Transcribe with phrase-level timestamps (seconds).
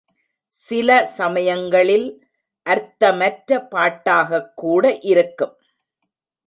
[0.53, 2.07] சில சமயங்களில்
[2.65, 5.55] அர்த்தமற்ற பாட்டாகக்கூட இருக்கும்.